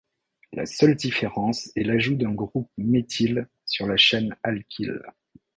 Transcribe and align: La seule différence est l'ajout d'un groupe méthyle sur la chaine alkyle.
La 0.53 0.65
seule 0.65 0.95
différence 0.95 1.69
est 1.75 1.83
l'ajout 1.83 2.15
d'un 2.15 2.33
groupe 2.33 2.71
méthyle 2.75 3.47
sur 3.67 3.85
la 3.85 3.97
chaine 3.97 4.35
alkyle. 4.41 4.99